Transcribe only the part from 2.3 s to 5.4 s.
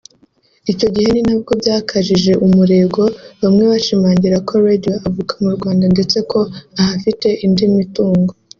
umurego bamwe bashimangira ko ‘Radio avuka